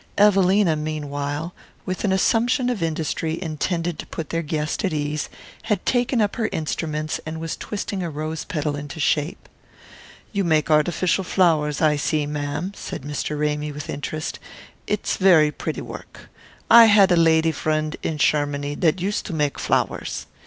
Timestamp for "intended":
3.39-3.99